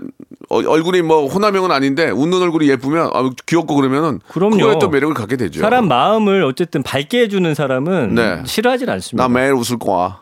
[0.49, 4.79] 어, 얼굴이 뭐 호남형은 아닌데 웃는 얼굴이 예쁘면 아, 귀엽고 그러면은 그럼요.
[4.79, 5.61] 또 매력을 갖게 되죠.
[5.61, 8.43] 사람 마음을 어쨌든 밝게 해주는 사람은 네.
[8.47, 9.27] 싫어하지 않습니다.
[9.27, 10.21] 나 매일 웃을 거야.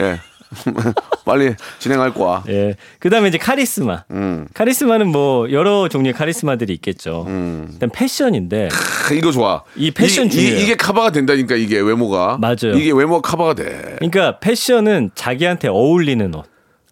[0.00, 0.18] 예.
[1.24, 2.42] 빨리 진행할 거야.
[2.48, 2.76] 예.
[2.98, 4.04] 그다음에 이제 카리스마.
[4.10, 4.46] 음.
[4.54, 7.24] 카리스마는 뭐 여러 종류의 카리스마들이 있겠죠.
[7.28, 7.68] 음.
[7.72, 8.68] 일단 패션인데
[9.06, 9.62] 크, 이거 좋아.
[9.76, 10.58] 이 패션 이, 중요해요.
[10.60, 12.38] 이, 게 커버가 된다니까 이게 외모가.
[12.40, 12.74] 맞아요.
[12.76, 13.96] 이게 외모가 커버가 돼.
[13.98, 16.44] 그러니까 패션은 자기한테 어울리는 옷.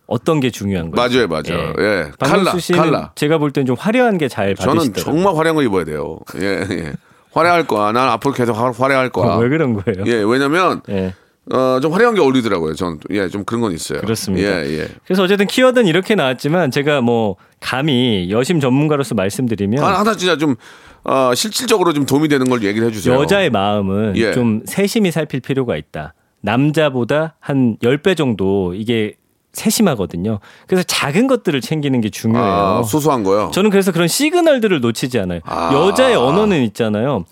[0.07, 1.09] 어떤 게 중요한 거예요?
[1.09, 1.75] 맞아요, 맞아요.
[1.79, 2.11] 예.
[2.19, 3.13] 박명수 칼라, 칼라.
[3.15, 5.15] 제가 볼 땐 좀 화려한 게잘 저는 받으시더라고요.
[5.23, 6.19] 정말 화려한 거 입어야 돼요.
[6.41, 6.93] 예, 예.
[7.35, 7.93] 화려할 거야.
[7.93, 9.37] 난 앞으로 계속 화- 화려할 거야.
[9.43, 10.05] 왜 그런 거예요?
[10.07, 11.13] 예, 왜냐면 예.
[11.51, 12.75] 어, 좀 화려한 게 어울리더라고요.
[12.75, 14.01] 저는 예, 좀 그런 건 있어요.
[14.01, 14.49] 그렇습니다.
[14.49, 14.89] 예, 예.
[15.05, 20.57] 그래서 어쨌든 키워드는 이렇게 나왔지만 제가 뭐 감히 여심 전문가로서 말씀드리면 하나, 하나 진짜 좀
[21.05, 23.15] 어, 실질적으로 좀 도움이 되는 걸 얘기를 해주세요.
[23.15, 24.33] 여자의 마음은 예.
[24.33, 26.15] 좀 세심히 살필 필요가 있다.
[26.41, 29.15] 남자보다 한 10배 정도 이게
[29.53, 30.39] 세심하거든요.
[30.67, 32.47] 그래서 작은 것들을 챙기는 게 중요해요.
[32.47, 33.51] 아, 소소한 거요.
[33.53, 35.41] 저는 그래서 그런 시그널들을 놓치지 않아요.
[35.45, 35.71] 아.
[35.73, 37.25] 여자의 언어는 있잖아요.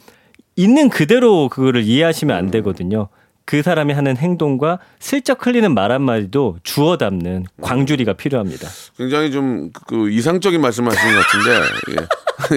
[0.56, 3.08] 있는 그대로 그거를 이해하시면 안 되거든요.
[3.46, 8.68] 그 사람이 하는 행동과 슬쩍 흘리는 말 한마디도 주워 담는 광주리가 필요합니다.
[8.98, 12.02] 굉장히 좀 그 이상적인 말씀을 하시는 것 같은데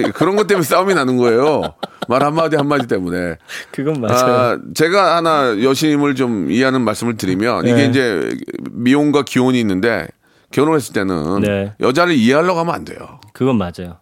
[0.06, 0.10] 예.
[0.12, 1.74] 그런 것 때문에 싸움이 나는 거예요.
[2.08, 3.36] 말 한마디 한마디 때문에.
[3.70, 4.34] 그건 맞아요.
[4.34, 7.86] 아, 제가 하나 여심을 좀 이해하는 말씀을 드리면 이게 네.
[7.86, 8.30] 이제
[8.72, 10.08] 미혼과 기혼이 있는데
[10.50, 11.72] 결혼했을 때는 네.
[11.80, 13.20] 여자를 이해하려고 하면 안 돼요.
[13.32, 13.98] 그건 맞아요.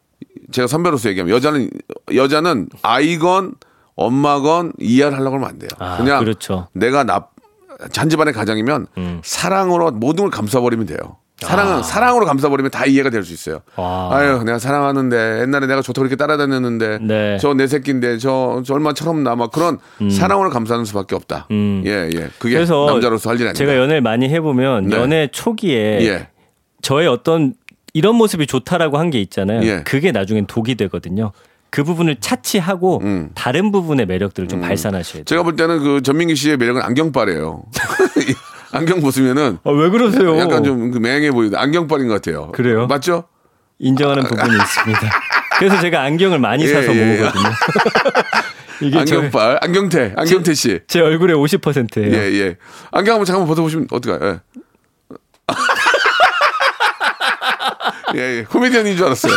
[0.51, 1.71] 제가 선배로서 얘기하면 여자는
[2.15, 3.53] 여자는 아이건
[3.99, 5.69] 엄마건 이해를 하려고 하면 안 돼요.
[5.79, 6.69] 아, 그냥 그렇죠.
[6.73, 7.27] 내가 나
[7.93, 9.21] 잔집안의 가장이면 음.
[9.25, 10.99] 사랑으로 모든 걸 감싸버리면 돼요.
[11.41, 11.83] 사랑은 아.
[11.83, 13.61] 사랑으로 감싸버리면 다 이해가 될 수 있어요.
[13.77, 14.09] 와.
[14.13, 17.33] 아유, 내가 사랑하는데 옛날에 내가 좋다고 이렇게 따라다녔는데 네.
[17.35, 17.39] 음.
[17.39, 19.79] 저내 새끼인데 저, 저 얼마처럼 나막 그런
[20.11, 21.47] 사랑으로 감싸는 수밖에 없다.
[21.51, 22.29] 예, 예.
[22.39, 23.59] 그게 그래서 남자로서 할 일 아니다.
[23.59, 24.97] 제가 연애를 많이 해보면 네.
[24.97, 26.29] 연애 초기에 예.
[26.83, 27.55] 저의 어떤
[27.95, 29.63] 이런 모습이 좋다라고 한 게 있잖아요.
[29.63, 29.83] 예.
[29.85, 31.31] 그게 나중엔 독이 되거든요.
[31.71, 33.31] 그 부분을 차치하고 음.
[33.35, 35.25] 다른 부분의 매력들을 좀 발산하셔야 돼요.
[35.25, 37.65] 제가 볼 때는 그 전민기 씨의 매력은 안경빨이에요.
[38.73, 40.39] 안경 벗으면은 아, 왜 그러세요?
[40.39, 41.61] 약간 좀그 맹해 보이다.
[41.61, 42.53] 안경빨인 것 같아요.
[42.53, 42.87] 그래요?
[42.87, 43.25] 맞죠?
[43.79, 45.01] 인정하는 부분이 있습니다.
[45.59, 47.21] 그래서 제가 안경을 많이 예, 사서 예, 예.
[47.21, 47.51] 모으거든요.
[48.81, 50.81] 이게 저, 안경빨, 안경태, 안경태 씨.
[50.87, 52.15] 제 얼굴의 50%예요.
[52.15, 52.57] 예, 예.
[52.93, 54.19] 안경 한번 잠깐만 벗어보시면 어떡해요?
[54.23, 54.41] 예.
[58.17, 58.45] 예, 예.
[58.45, 59.33] 코미디언인 줄 알았어요.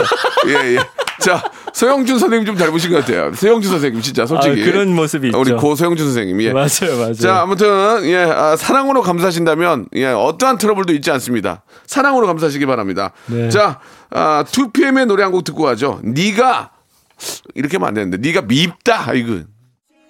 [0.48, 0.80] 예, 예.
[1.22, 3.34] 자, 서영준 선생님 좀 닮으신 것 같아요.
[3.34, 5.40] 서영준 선생님 진짜 솔직히 아, 그런 모습이 있죠.
[5.40, 6.42] 우리 고 서영준 선생님.
[6.42, 6.52] 예.
[6.52, 7.14] 맞아요, 맞아요.
[7.14, 11.64] 자 아무튼 예 아, 사랑으로 감사하신다면 예 어떠한 트러블도 있지 않습니다.
[11.88, 13.12] 사랑으로 감사하시기 바랍니다.
[13.28, 13.50] 네.
[13.50, 13.80] 자
[14.10, 16.00] 아, 2PM의 노래 한 곡 듣고 가죠.
[16.04, 16.72] 네가
[17.56, 19.42] 이렇게 하면 안 되는데 네가 밉다 이거.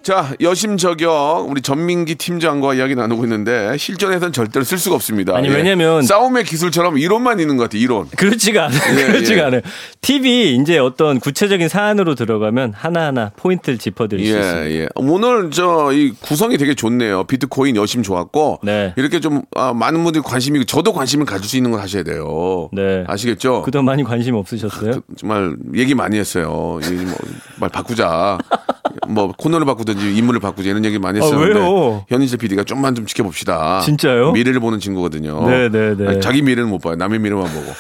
[0.04, 5.36] 자 여심 저격 우리 전민기 팀장과 이야기 나누고 있는데 실전에서는 절대로 쓸 수가 없습니다.
[5.38, 5.54] 아니, 예.
[5.54, 8.08] 왜냐면- 싸움의 기술처럼 이론만 있는 것 같아 이론.
[8.18, 8.80] 그렇지가 않아요.
[9.00, 9.46] 예, 그렇지가 예.
[9.46, 9.62] 않아요.
[10.02, 14.70] TV 이제 어떤 구체적인 사안으로 들어가면 하나하나 포인트를 짚어 드릴 수 있습니다.
[14.72, 14.90] 예, 예.
[14.96, 17.26] 오늘 저 이 구성이 되게 좋네요.
[17.26, 18.94] 비트코인 여심 좋았고 네.
[18.98, 22.70] 이렇게 좀 아, 많은 분들이 관심이 저도 관심을 가질 수 있는 걸 하셔야 돼요.
[22.74, 23.04] 네.
[23.08, 23.62] 아시겠죠?
[23.62, 24.92] 그동안 많이 관심 없으셨어요?
[24.94, 26.80] 그, 정말 얘기 많이 했어요.
[26.84, 27.16] 이 뭐,
[27.60, 28.40] 말 바꾸자.
[29.08, 32.06] 뭐 코너를 바꾸든지 인물을 바꾸자 이런 얘기 많이 아, 했었는데 왜요?
[32.08, 33.82] 현인실 PD가 좀만 좀 지켜봅시다.
[33.82, 34.32] 진짜요?
[34.32, 35.50] 미래를 보는 친구거든요.
[35.50, 36.20] 네, 네, 네.
[36.20, 36.96] 자기 미래는 못 봐요.
[36.96, 37.74] 남의 미래만 보고.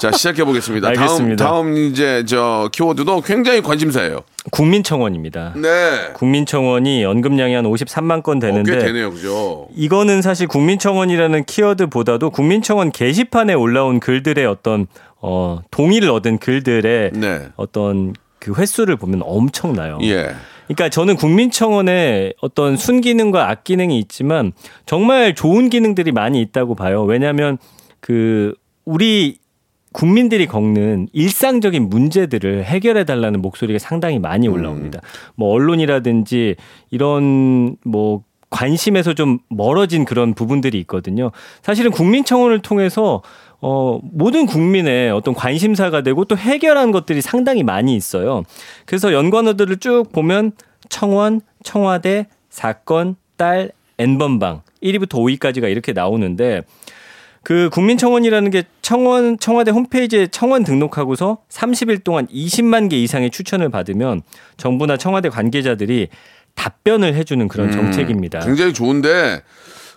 [0.00, 0.92] 자 시작해 보겠습니다.
[0.92, 1.36] 다음.
[1.36, 4.22] 다음 이제 저 키워드도 굉장히 관심사예요.
[4.50, 5.54] 국민청원입니다.
[5.56, 6.10] 네.
[6.14, 9.68] 국민청원이 언급량이 한 53만 건 어, 꽤 되는데 되네요, 그죠?
[9.74, 14.86] 이거는 사실 국민청원이라는 키워드보다도 국민청원 게시판에 올라온 글들의 어떤
[15.20, 17.48] 어, 동의를 얻은 글들의 네.
[17.56, 19.98] 어떤 그 횟수를 보면 엄청나요.
[20.02, 20.34] 예.
[20.66, 24.52] 그러니까 저는 국민청원에 어떤 순기능과 악기능이 있지만
[24.86, 27.04] 정말 좋은 기능들이 많이 있다고 봐요.
[27.04, 27.58] 왜냐하면
[28.00, 29.38] 그 우리
[29.92, 35.00] 국민들이 겪는 일상적인 문제들을 해결해 달라는 목소리가 상당히 많이 올라옵니다.
[35.36, 36.56] 뭐 언론이라든지
[36.90, 41.30] 이런 뭐 관심에서 좀 멀어진 그런 부분들이 있거든요.
[41.62, 43.22] 사실은 국민청원을 통해서
[43.66, 48.42] 어, 모든 국민의 어떤 관심사가 되고 또 해결한 것들이 상당히 많이 있어요.
[48.84, 50.52] 그래서 연관어들을 쭉 보면
[50.90, 56.60] 청원, 청와대, 사건, 딸, N번방 1위부터 5위까지가 이렇게 나오는데
[57.42, 64.20] 그 국민청원이라는 게 청원 청와대 홈페이지에 청원 등록하고서 30일 동안 20만 개 이상의 추천을 받으면
[64.58, 66.08] 정부나 청와대 관계자들이
[66.54, 68.40] 답변을 해주는 그런 정책입니다.
[68.40, 69.42] 굉장히 좋은데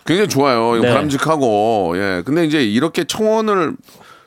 [0.08, 0.74] 굉장히 좋아요.
[0.76, 0.88] 이거 네.
[0.88, 2.22] 바람직하고 예.
[2.24, 3.76] 근데 이제 이렇게 청원을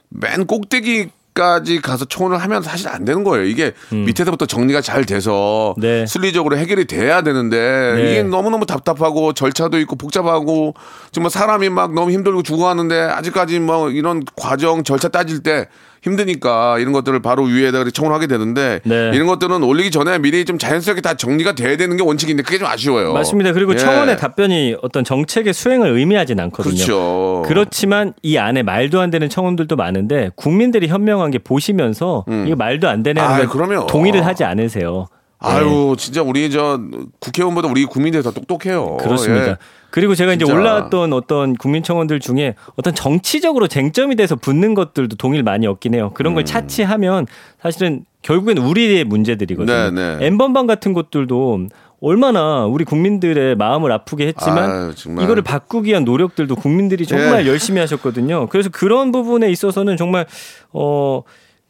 [0.10, 3.46] 맨 꼭대기 까지 가서 청원을 하면 사실 안 되는 거예요.
[3.46, 5.82] 이게 밑에서부터 정리가 잘 돼서 음.
[5.82, 6.06] 네.
[6.06, 8.12] 순리적으로 해결이 돼야 되는데 네.
[8.12, 10.76] 이게 너무너무 답답하고 절차도 있고 복잡하고
[11.14, 15.70] 정말 사람이 막 너무 힘들고 죽어가는데 아직까지 뭐 이런 과정 절차 따질 때
[16.02, 19.12] 힘드니까 이런 것들을 바로 위에다가 청원을 하게 되는데 네.
[19.14, 22.68] 이런 것들은 올리기 전에 미리 좀 자연스럽게 다 정리가 돼야 되는 게 원칙인데 그게 좀
[22.68, 23.14] 아쉬워요.
[23.14, 23.54] 맞습니다.
[23.54, 23.78] 그리고 예.
[23.78, 26.74] 청원의 답변이 어떤 정책의 수행을 의미하진 않거든요.
[26.74, 27.44] 그렇죠.
[27.46, 33.04] 그렇지만 이 안에 말도 안 되는 청원들도 많은데 국민들이 현명한 게 보시면서 이거 말도 안
[33.04, 33.48] 되네 하는 음.
[33.48, 33.88] 걸 그럼요.
[33.88, 35.08] 동의를 하지 않으세요.
[35.42, 36.80] 아유, 진짜 우리 저
[37.20, 38.98] 국회의원보다 우리 국민들이 더 똑똑해요.
[38.98, 39.48] 그렇습니다.
[39.50, 39.58] 예.
[39.90, 40.58] 그리고 제가 이제 진짜.
[40.58, 46.12] 올라왔던 어떤 국민청원들 중에 어떤 정치적으로 쟁점이 돼서 붙는 것들도 동의를 많이 얻긴 해요.
[46.14, 46.36] 그런 음.
[46.36, 47.28] 걸 차치하면
[47.62, 49.92] 사실은 결국엔 우리의 문제들이거든요.
[49.92, 50.26] 네, 네.
[50.28, 51.68] N번방 같은 것들도
[52.02, 55.24] 얼마나 우리 국민들의 마음을 아프게 했지만 아유.
[55.24, 57.50] 이거를 바꾸기 위한 노력들도 국민들이 정말 예.
[57.50, 58.48] 열심히 하셨거든요.
[58.48, 60.26] 그래서 그런 부분에 있어서는 정말
[60.72, 61.22] 어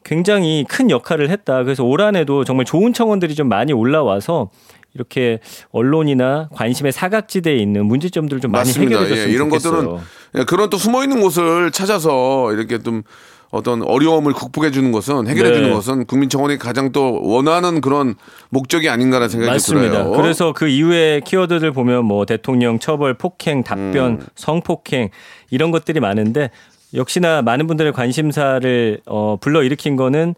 [0.04, 1.64] 굉장히 큰 역할을 했다.
[1.64, 4.50] 그래서 올 한해도 정말 좋은 청원들이 좀 많이 올라와서
[4.94, 5.40] 이렇게
[5.72, 8.98] 언론이나 관심의 사각지대에 있는 문제점들을 좀 많이 맞습니다.
[8.98, 9.74] 해결해 줬으면 예, 이런 좋겠어요.
[9.74, 10.00] 것들은
[10.40, 13.04] 예, 그런 또 숨어 있는 곳을 찾아서 이렇게 좀
[13.52, 15.76] 어떤 어려움을 극복해 주는 것은 해결해 주는 네.
[15.76, 18.16] 것은 국민청원이 가장 또 원하는 그런
[18.50, 20.04] 목적이 아닌가라는 생각이 맞습니다.
[20.04, 20.12] 들어요.
[20.12, 24.26] 그래서 그 이후에 키워드들 보면 뭐 대통령 처벌, 폭행, 답변, 음.
[24.36, 25.10] 성폭행
[25.50, 26.50] 이런 것들이 많은데
[26.94, 30.36] 역시나 많은 분들의 관심사를 어, 불러 일으킨 거는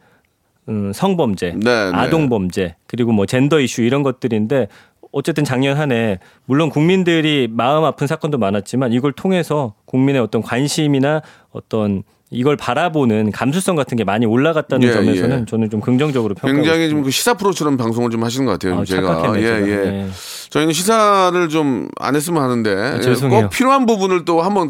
[0.69, 1.97] 음, 성범죄, 네, 네.
[1.97, 4.67] 아동범죄 그리고 뭐 젠더 이슈 이런 것들인데
[5.11, 11.21] 어쨌든 작년 한 해 물론 국민들이 마음 아픈 사건도 많았지만 이걸 통해서 국민의 어떤 관심이나
[11.51, 12.03] 어떤
[12.33, 15.45] 이걸 바라보는 감수성 같은 게 많이 올라갔다는 예, 점에서는 예.
[15.45, 16.89] 저는 좀 긍정적으로 평가하고 굉장히.
[16.89, 18.79] 좀그 시사 프로처럼 방송을 좀 하시는 것 같아요.
[18.79, 19.61] 아, 제가 착각했네, 예.
[19.61, 19.75] 예.
[19.91, 20.09] 네.
[20.49, 23.41] 저희는 시사를 좀 안 했으면 하는데 예, 죄송해요.
[23.43, 24.69] 꼭 필요한 부분을 또 한번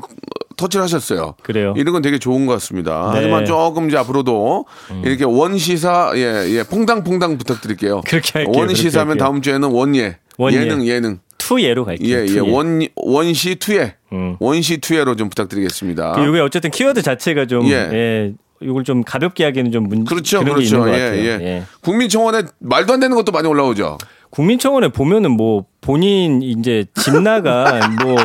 [0.56, 1.36] 터치를 하셨어요.
[1.42, 1.74] 그래요.
[1.78, 2.92] 이런 건 되게 좋은 것 같습니다.
[2.92, 3.08] 네.
[3.08, 3.12] 음.
[3.16, 4.66] 하지만 조금 이제 앞으로도
[5.04, 8.02] 이렇게 원시사 예, 예, 퐁당퐁당 부탁드릴게요.
[8.06, 9.18] 그렇게 할게요, 원시사면.
[9.18, 10.18] 다음 주에는 원예.
[10.38, 10.58] 원예.
[10.58, 11.20] 예능 예능.
[11.44, 12.18] 투예로 갈게요.
[12.18, 12.40] 예, 예.
[12.40, 13.96] 원 원시 투예.
[14.14, 14.38] 음.
[14.40, 16.14] 원시 투예로 좀 부탁드리겠습니다.
[16.14, 17.74] 그 이게 어쨌든 키워드 자체가 좀 예.
[17.74, 18.34] 예.
[18.62, 20.40] 이걸 좀 가볍게 하기에는 좀 문, 그렇죠.
[20.40, 20.92] 그런 게 있는 그렇죠.
[20.92, 21.22] 것 예, 같아요.
[21.22, 21.46] 예.
[21.46, 21.64] 예.
[21.82, 23.98] 국민청원에 말도 안 되는 것도 많이 올라오죠.
[24.34, 28.16] 국민청원에 보면은 뭐 본인 이제 집 나가 뭐.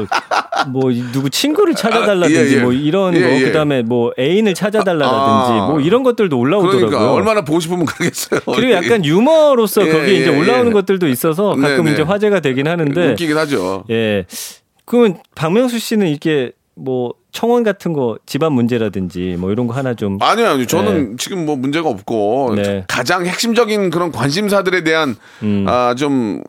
[0.73, 2.61] 뭐 누구 친구를 찾아달라든지 아, 예, 예.
[2.61, 3.41] 뭐 이런 예, 거 예.
[3.43, 5.67] 그다음에 뭐 애인을 찾아달라든지 아.
[5.69, 6.87] 뭐 이런 것들도 올라오더라고요.
[6.89, 8.41] 그러니까 얼마나 보고 싶으면 그러겠어요.
[8.45, 10.73] 그리고 약간 유머로서 예, 거기에 이제 예, 올라오는 예.
[10.73, 12.09] 것들도 있어서 가끔 네, 이제 네.
[12.09, 13.85] 화제가 되긴 하는데 웃기긴 하죠.
[13.91, 14.25] 예.
[14.85, 20.19] 그러면 박명수 씨는 이렇게 뭐 청원 같은 거 집안 문제라든지 뭐 이런 거 하나 좀
[20.21, 20.67] 아니요, 아니요.
[20.67, 22.85] 저는 지금 뭐 문제가 없고 네.
[22.89, 25.65] 가장 핵심적인 그런 관심사들에 대한 음.
[25.69, 26.43] 아좀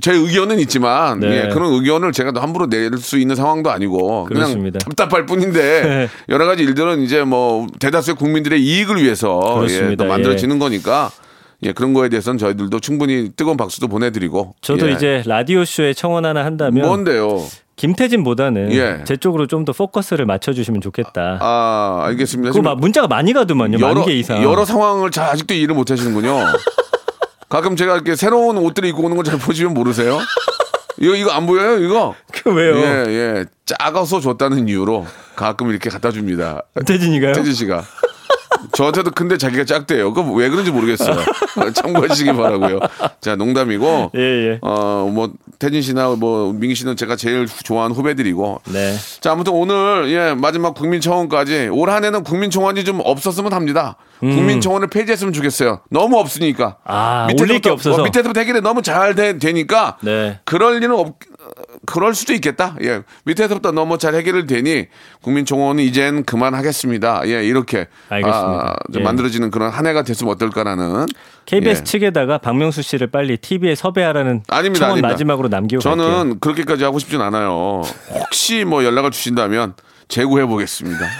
[0.00, 1.46] 제 의견은 있지만 네.
[1.46, 4.78] 예, 그런 의견을 제가 또 함부로 낼 수 있는 상황도 아니고 그렇습니다.
[4.78, 9.96] 그냥 답답할 뿐인데 여러 가지 일들은 이제 뭐 대다수의 국민들의 이익을 위해서 예.
[9.96, 11.10] 또 만들어지는 거니까
[11.64, 14.92] 예, 그런 거에 대해서는 저희들도 충분히 뜨거운 박수도 보내드리고 저도 예.
[14.92, 17.44] 이제 라디오 쇼에 청원 하나 한다면 뭔데요?
[17.80, 19.00] 김태진보다는 예.
[19.04, 21.38] 제 쪽으로 좀 더 포커스를 맞춰주시면 좋겠다.
[21.40, 22.52] 아 알겠습니다.
[22.52, 23.78] 그거 막 문자가 많이 가더만요.
[23.78, 24.42] 만개 이상.
[24.42, 26.34] 여러 상황을 잘 아직도 이해를 못 하시는군요.
[27.50, 30.18] 가끔 제가 이렇게 새로운 옷들을 입고 오는 걸 잘 보시면 모르세요?
[30.98, 31.78] 이거 이거 안 보여요?
[31.84, 32.14] 이거?
[32.32, 32.76] 그 왜요?
[32.76, 33.44] 예, 예.
[33.66, 36.62] 작아서 줬다는 이유로 가끔 이렇게 갖다 줍니다.
[36.86, 37.32] 태진이가요?
[37.34, 37.82] 태진 씨가.
[38.72, 40.12] 저한테도 근데 자기가 작대요.
[40.12, 41.16] 그거 왜 그런지 모르겠어요.
[41.74, 42.80] 참고하시기 바라고요.
[43.20, 44.12] 자, 농담이고.
[44.16, 44.58] 예, 예.
[44.62, 48.62] 어, 뭐 태진 씨나 뭐 민기 씨는 제가 제일 좋아하는 후배들이고.
[48.72, 48.94] 네.
[49.20, 53.96] 자, 아무튼 오늘 예, 마지막 국민 청원까지 올 한 해는 국민 청원이 좀 없었으면 합니다.
[54.20, 55.80] 국민 청원을 폐지했으면 좋겠어요.
[55.90, 56.66] 너무 없으니까.
[56.66, 56.74] 음.
[56.84, 58.00] 아, 올릴 게 없어서.
[58.00, 60.38] 어, 밑에서부터 해결이 너무 잘 되, 되니까 네.
[60.44, 61.16] 그럴 일은 없
[61.86, 62.76] 그럴 수도 있겠다.
[62.82, 63.02] 예.
[63.24, 64.86] 밑에서부터 너무 잘 해결이 되니
[65.22, 67.22] 국민청원은 이젠 그만하겠습니다.
[67.26, 68.76] 예, 이렇게 알겠습니다.
[68.76, 69.04] 아, 좀 예.
[69.04, 71.06] 만들어지는 그런 한 해가 됐으면 어떨까라는
[71.46, 71.84] KBS 예.
[71.84, 75.08] 측에다가 박명수 씨를 빨리 TV에 섭외하라는 아닙니다, 청원 아닙니다.
[75.08, 76.38] 마지막으로 남기고 저는 갈게요.
[76.40, 77.82] 그렇게까지 하고 싶진 않아요.
[78.10, 79.74] 혹시 뭐 연락을 주신다면
[80.08, 81.00] 재구해 보겠습니다.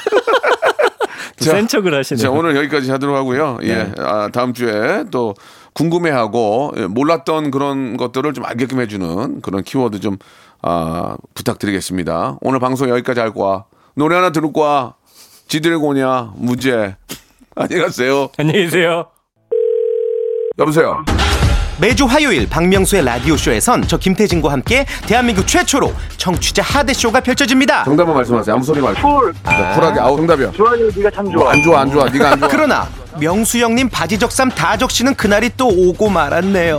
[1.38, 2.22] 또센 척을 하시네요.
[2.22, 3.58] 자, 오늘 여기까지 하도록 하고요.
[3.62, 3.74] 예.
[3.74, 3.92] 네.
[3.98, 5.34] 아, 다음 주에 또
[5.72, 10.18] 궁금해하고 예, 몰랐던 그런 것들을 좀 알게끔 해주는 그런 키워드 좀
[10.62, 12.38] 아, 부탁드리겠습니다.
[12.40, 13.64] 오늘 방송 여기까지 할 거야.
[13.94, 14.94] 노래 하나 들을 거야.
[15.48, 16.32] 지드래곤이야.
[16.36, 16.96] 무죄.
[17.56, 18.28] 안녕히 가세요.
[18.38, 19.06] 안녕히 계세요.
[20.58, 21.04] 여보세요.
[21.80, 27.84] 매주 화요일 박명수의 라디오쇼에선 저 김태진과 함께 대한민국 최초로 청취자 하대쇼가 펼쳐집니다.
[27.84, 28.54] 정답만 말씀하세요.
[28.54, 29.00] 아무 소리 말고.
[29.00, 29.32] Cool.
[29.42, 29.98] Cool하게.
[30.00, 30.52] 아우, 정답이야.
[30.52, 31.52] 좋아요, 네가 참 좋아.
[31.52, 32.04] 안 좋아, 안 좋아.
[32.04, 32.48] 네가 안 좋아.
[32.48, 32.86] 그러나
[33.18, 36.78] 명수 형님 바지 적삼 다 적시는 그날이 또 오고 말았네요.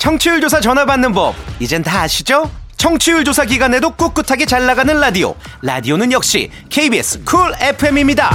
[0.00, 2.50] 청취율 조사 전화 받는 법 이젠 다 아시죠?
[2.78, 8.30] 청취율 조사 기간에도 꿋꿋하게 잘 나가는 라디오 라디오는 역시 KBS Cool FM입니다.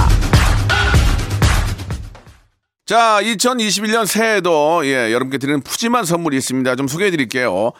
[2.86, 6.76] 자, 2021년 새해에도 예, 여러분께 드리는 푸짐한 선물이 있습니다.
[6.76, 7.72] 좀 소개해 드릴게요.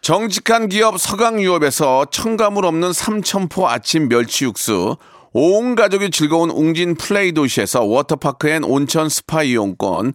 [0.00, 4.96] 정직한 기업 서강유업에서 첨가물 없는 삼천포 아침 멸치 육수,
[5.32, 10.14] 온 가족이 즐거운 웅진 플레이 도시에서 워터파크 and 온천 스파 이용권,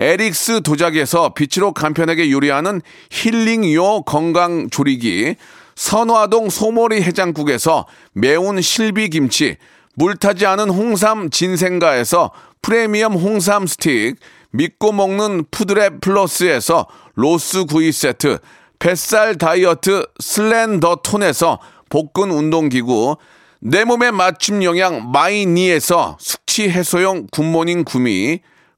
[0.00, 5.36] 에릭스 도자기에서 빛으로 간편하게 요리하는 힐링요 건강 조리기,
[5.76, 9.58] 선화동 소머리 해장국에서 매운 실비김치,
[9.96, 12.30] 물타지 않은 홍삼 진생가에서
[12.62, 14.16] 프리미엄 홍삼 스틱,
[14.52, 18.38] 믿고 먹는 푸드랩 플러스에서 로스 구이 세트,
[18.78, 21.60] 뱃살 다이어트 슬렌더 톤에서
[21.90, 23.18] 복근 운동기구,
[23.60, 28.40] 내 몸에 맞춤 영양 마이니에서 숙취 해소용 굿모닝 구미,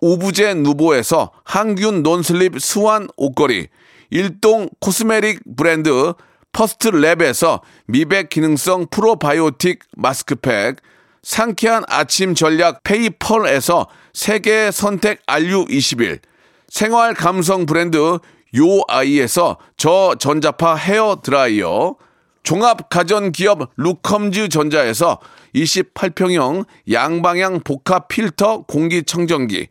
[0.00, 3.68] 오브제 누보에서 항균 non-slip 수완 옷걸이,
[4.10, 6.14] 일동 cosmetic 브랜드
[6.52, 10.76] 퍼스트 랩에서 미백 기능성 프로바이오틱 마스크팩,
[11.22, 16.20] 상쾌한 아침 전략 페이펄에서 세계 선택 RU21,
[16.68, 18.18] 생활 감성 브랜드
[18.56, 21.96] 요아이에서 저전자파 헤어 드라이어,
[22.42, 25.18] 종합 가전 기업 루컴즈 전자에서
[25.54, 29.68] 28평형 양방향 복합 필터 공기청정기,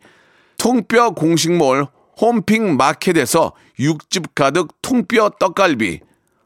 [0.66, 1.86] 통뼈 공식몰
[2.20, 6.00] 홈핑 마켓에서 육즙 가득 통뼈 떡갈비,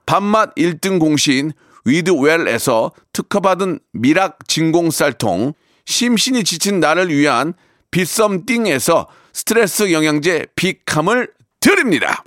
[0.05, 1.53] 밥맛 1등 공신
[1.87, 5.55] 위드웰에서 특허받은 미락 진공 쌀통,
[5.87, 7.55] 심신이 지친 나를 위한
[7.93, 12.23] 비썸띵에서 스트레스 영양제 비캄을 드립니다.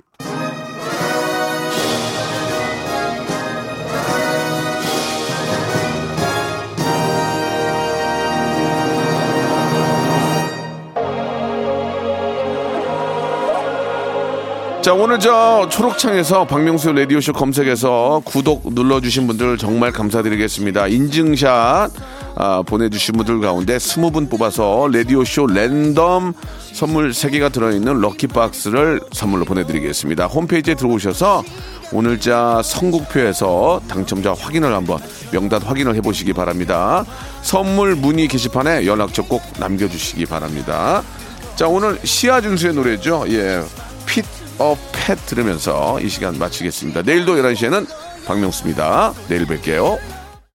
[14.84, 20.88] 자, 오늘 저 초록창에서 박명수 라디오쇼 검색해서 구독 눌러주신 분들 정말 감사드리겠습니다.
[20.88, 21.90] 인증샷
[22.34, 26.34] 아, 보내주신 분들 가운데 20분 뽑아서 라디오쇼 랜덤
[26.74, 30.26] 선물 3개가 들어있는 럭키박스를 선물로 보내드리겠습니다.
[30.26, 31.42] 홈페이지에 들어오셔서
[31.90, 34.98] 오늘자 선곡표에서 당첨자 확인을 한번
[35.32, 37.06] 명단 확인을 해보시기 바랍니다.
[37.40, 41.02] 선물 문의 게시판에 연락처 꼭 남겨주시기 바랍니다.
[41.56, 43.24] 자, 오늘 시아준수의 노래죠.
[43.28, 43.62] 예.
[44.04, 44.26] 핏
[44.58, 47.02] 어, 팻 들으면서 이 시간 마치겠습니다.
[47.02, 47.86] 내일도 11시에는
[48.26, 49.12] 박명수입니다.
[49.28, 49.98] 내일 뵐게요.